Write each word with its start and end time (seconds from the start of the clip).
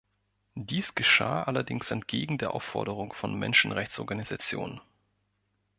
Dies 0.55 0.95
geschah 0.95 1.43
allerdings 1.43 1.91
entgegen 1.91 2.39
der 2.39 2.55
Aufforderung 2.55 3.13
von 3.13 3.35
Menschenrechtsorganisation. 3.35 4.81